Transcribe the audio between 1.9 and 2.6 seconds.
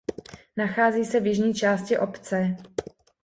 obce.